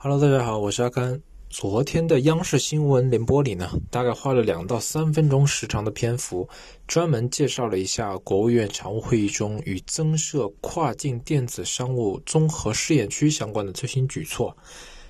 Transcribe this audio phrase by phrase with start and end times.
[0.00, 1.20] Hello，大家好，我是阿甘。
[1.50, 6.48] 昨天的央视新闻联播里呢，大概花了两到三分钟时长的篇幅，
[6.86, 14.56] 专门介绍了一下国务院常务会议中与增设跨境电子商务综合试验区相关的最新举措。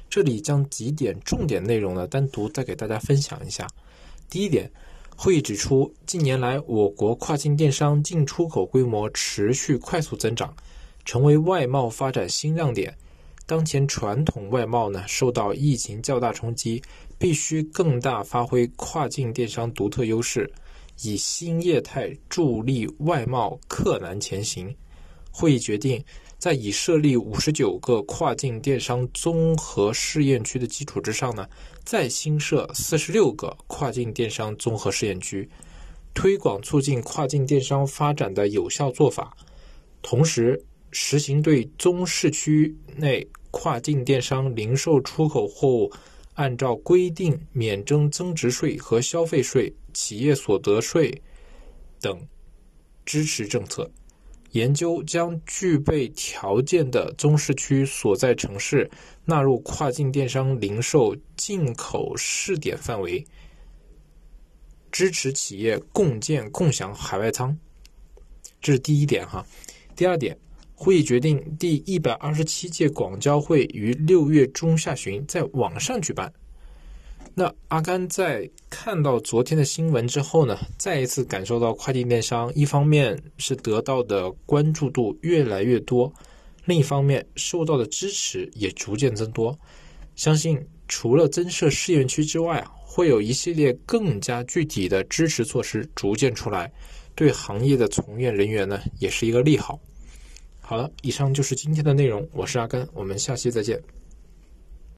[0.08, 3.68] 这里将几点重点内容呢，单独再给大家分享一下。
[4.30, 4.70] 第一点，
[5.14, 10.56] 会议指出，近年来我国跨境电商进出口规模持续快速增长，
[11.04, 12.96] 成为外贸发展新亮点。
[13.48, 16.82] 当前传统外贸呢受到疫情较大冲击，
[17.18, 20.52] 必须更大发挥跨境电商独特优势，
[21.00, 24.76] 以新业态助力外贸克难前行。
[25.30, 26.04] 会议决定，
[26.36, 31.48] 在已设立五十九个跨境电商综合试验区的基础之上呢，
[31.84, 35.48] 再新设四十六个跨境电商综合试验区，
[36.12, 39.34] 推广促进跨境电商发展的有效做法，
[40.02, 43.26] 同时实行对综市区内。
[43.50, 45.90] 跨境电商零售出口货物
[46.34, 51.22] 按照规定免征增值税和消费税、企业所得税
[51.98, 52.20] 等
[53.06, 53.90] 支持政策，
[54.52, 58.88] 研究将具备条件的综市区所在城市
[59.24, 63.26] 纳入跨境电商零售进口试点范围，
[64.92, 67.58] 支持企业共建共享海外仓。
[68.60, 69.44] 这是第一点哈，
[69.96, 70.38] 第二点。
[70.80, 76.32] 会议决定，第一百二十七届广交会于六月中下旬在网上举办。
[77.34, 86.10] 那阿甘在看到昨天的新闻之后呢，再一次感受到跨境电商，一方面是得到的关注度越来越多，
[86.64, 89.58] 另一方面受到的支持也逐渐增多。
[90.14, 96.72] 相信除了增设试验区之外啊，会有一系列更加具体的支持措施逐渐出来，
[97.16, 99.76] 对行业的从业人员呢，也是一个利好。
[100.68, 102.28] 好了，以上就是今天的内容。
[102.30, 103.80] 我是阿甘，我们下期再见。